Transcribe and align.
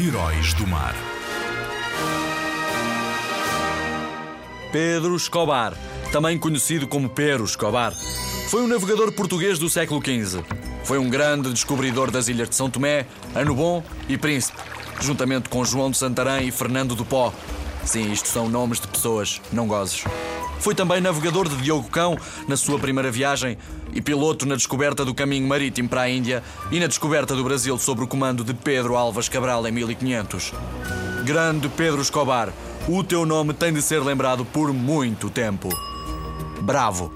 Heróis 0.00 0.54
do 0.54 0.66
Mar. 0.66 0.94
Pedro 4.72 5.14
Escobar, 5.14 5.76
também 6.10 6.38
conhecido 6.38 6.88
como 6.88 7.10
Pero 7.10 7.44
Escobar, 7.44 7.92
foi 8.48 8.62
um 8.62 8.66
navegador 8.66 9.12
português 9.12 9.58
do 9.58 9.68
século 9.68 10.00
XV. 10.00 10.42
Foi 10.82 10.98
um 10.98 11.10
grande 11.10 11.50
descobridor 11.52 12.10
das 12.10 12.28
ilhas 12.28 12.48
de 12.48 12.54
São 12.54 12.70
Tomé, 12.70 13.06
Ano 13.34 13.54
Bom 13.54 13.84
e 14.08 14.16
Príncipe, 14.16 14.58
juntamente 14.98 15.50
com 15.50 15.62
João 15.62 15.90
de 15.90 15.98
Santarém 15.98 16.48
e 16.48 16.50
Fernando 16.50 16.94
do 16.94 17.04
Pó. 17.04 17.32
Sim, 17.84 18.10
isto 18.10 18.28
são 18.28 18.48
nomes 18.48 18.80
de 18.80 18.88
pessoas, 18.88 19.42
não 19.52 19.66
gozes. 19.66 20.04
Foi 20.62 20.76
também 20.76 21.00
navegador 21.00 21.48
de 21.48 21.56
Diogo 21.56 21.88
Cão 21.88 22.16
na 22.46 22.56
sua 22.56 22.78
primeira 22.78 23.10
viagem 23.10 23.58
e 23.92 24.00
piloto 24.00 24.46
na 24.46 24.54
descoberta 24.54 25.04
do 25.04 25.12
caminho 25.12 25.44
marítimo 25.48 25.88
para 25.88 26.02
a 26.02 26.08
Índia 26.08 26.40
e 26.70 26.78
na 26.78 26.86
descoberta 26.86 27.34
do 27.34 27.42
Brasil 27.42 27.76
sob 27.78 28.04
o 28.04 28.06
comando 28.06 28.44
de 28.44 28.54
Pedro 28.54 28.96
Alves 28.96 29.28
Cabral 29.28 29.66
em 29.66 29.72
1500. 29.72 30.52
Grande 31.24 31.68
Pedro 31.68 32.00
Escobar, 32.00 32.52
o 32.86 33.02
teu 33.02 33.26
nome 33.26 33.52
tem 33.52 33.72
de 33.72 33.82
ser 33.82 34.04
lembrado 34.04 34.44
por 34.44 34.72
muito 34.72 35.28
tempo. 35.28 35.68
Bravo! 36.60 37.12